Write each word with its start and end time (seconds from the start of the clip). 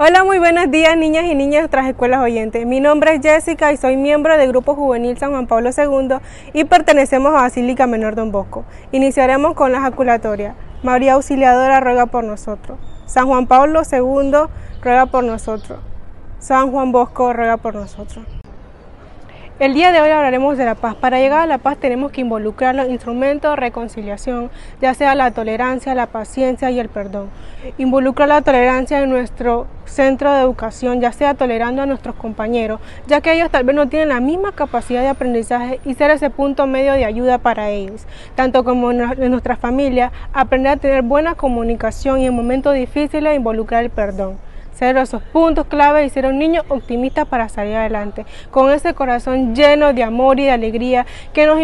Hola, 0.00 0.22
muy 0.22 0.38
buenos 0.38 0.70
días 0.70 0.96
niñas 0.96 1.24
y 1.24 1.34
niñas 1.34 1.62
de 1.62 1.66
otras 1.66 1.88
escuelas 1.88 2.22
oyentes. 2.22 2.64
Mi 2.64 2.78
nombre 2.78 3.16
es 3.16 3.20
Jessica 3.20 3.72
y 3.72 3.76
soy 3.76 3.96
miembro 3.96 4.38
del 4.38 4.50
Grupo 4.50 4.76
Juvenil 4.76 5.18
San 5.18 5.32
Juan 5.32 5.48
Pablo 5.48 5.70
II 5.76 6.18
y 6.52 6.62
pertenecemos 6.62 7.30
a 7.30 7.42
Basílica 7.42 7.88
Menor 7.88 8.14
Don 8.14 8.30
Bosco. 8.30 8.64
Iniciaremos 8.92 9.54
con 9.54 9.72
la 9.72 9.80
jaculatoria. 9.80 10.54
María 10.84 11.14
Auxiliadora 11.14 11.80
ruega 11.80 12.06
por 12.06 12.22
nosotros. 12.22 12.78
San 13.06 13.26
Juan 13.26 13.48
Pablo 13.48 13.82
II 13.90 14.46
ruega 14.82 15.06
por 15.06 15.24
nosotros. 15.24 15.80
San 16.38 16.70
Juan 16.70 16.92
Bosco 16.92 17.32
ruega 17.32 17.56
por 17.56 17.74
nosotros. 17.74 18.37
El 19.60 19.74
día 19.74 19.90
de 19.90 20.00
hoy 20.00 20.10
hablaremos 20.10 20.56
de 20.56 20.64
la 20.64 20.76
paz. 20.76 20.94
Para 20.94 21.18
llegar 21.18 21.40
a 21.40 21.46
la 21.46 21.58
paz 21.58 21.78
tenemos 21.78 22.12
que 22.12 22.20
involucrar 22.20 22.76
los 22.76 22.88
instrumentos 22.88 23.50
de 23.50 23.56
reconciliación, 23.56 24.52
ya 24.80 24.94
sea 24.94 25.16
la 25.16 25.32
tolerancia, 25.32 25.96
la 25.96 26.06
paciencia 26.06 26.70
y 26.70 26.78
el 26.78 26.88
perdón. 26.88 27.28
Involucrar 27.76 28.28
la 28.28 28.40
tolerancia 28.40 29.02
en 29.02 29.10
nuestro 29.10 29.66
centro 29.84 30.32
de 30.32 30.42
educación, 30.42 31.00
ya 31.00 31.10
sea 31.10 31.34
tolerando 31.34 31.82
a 31.82 31.86
nuestros 31.86 32.14
compañeros, 32.14 32.78
ya 33.08 33.20
que 33.20 33.32
ellos 33.32 33.50
tal 33.50 33.64
vez 33.64 33.74
no 33.74 33.88
tienen 33.88 34.10
la 34.10 34.20
misma 34.20 34.52
capacidad 34.52 35.00
de 35.00 35.08
aprendizaje 35.08 35.80
y 35.84 35.94
ser 35.94 36.12
ese 36.12 36.30
punto 36.30 36.68
medio 36.68 36.92
de 36.92 37.04
ayuda 37.04 37.38
para 37.38 37.70
ellos. 37.70 38.06
Tanto 38.36 38.62
como 38.62 38.92
en 38.92 39.30
nuestra 39.32 39.56
familia, 39.56 40.12
aprender 40.32 40.70
a 40.70 40.76
tener 40.76 41.02
buena 41.02 41.34
comunicación 41.34 42.20
y 42.20 42.26
en 42.26 42.34
momentos 42.34 42.74
difíciles 42.74 43.34
involucrar 43.34 43.82
el 43.82 43.90
perdón 43.90 44.38
ser 44.78 44.96
esos 44.96 45.22
puntos 45.22 45.66
clave 45.66 46.04
y 46.04 46.10
ser 46.10 46.26
un 46.26 46.38
niño 46.38 46.62
optimista 46.68 47.24
para 47.24 47.48
salir 47.48 47.74
adelante, 47.74 48.24
con 48.50 48.70
ese 48.70 48.94
corazón 48.94 49.54
lleno 49.54 49.92
de 49.92 50.04
amor 50.04 50.38
y 50.38 50.44
de 50.44 50.52
alegría 50.52 51.04
que 51.32 51.46
nos, 51.46 51.58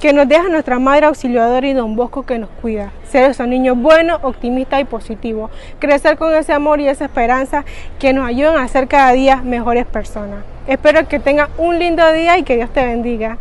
que 0.00 0.12
nos 0.12 0.28
deja 0.28 0.48
nuestra 0.48 0.78
Madre 0.78 1.06
Auxiliadora 1.06 1.66
y 1.66 1.72
Don 1.72 1.96
Bosco 1.96 2.22
que 2.22 2.38
nos 2.38 2.50
cuida. 2.60 2.92
Ser 3.08 3.30
esos 3.30 3.48
niños 3.48 3.76
buenos, 3.76 4.20
optimistas 4.22 4.80
y 4.80 4.84
positivos. 4.84 5.50
Crecer 5.80 6.16
con 6.16 6.32
ese 6.34 6.52
amor 6.52 6.80
y 6.80 6.88
esa 6.88 7.04
esperanza 7.04 7.64
que 7.98 8.12
nos 8.12 8.26
ayudan 8.26 8.56
a 8.58 8.68
ser 8.68 8.86
cada 8.86 9.12
día 9.12 9.36
mejores 9.36 9.84
personas. 9.86 10.44
Espero 10.66 11.06
que 11.08 11.18
tengan 11.18 11.48
un 11.58 11.78
lindo 11.78 12.10
día 12.12 12.38
y 12.38 12.44
que 12.44 12.56
Dios 12.56 12.72
te 12.72 12.84
bendiga. 12.84 13.38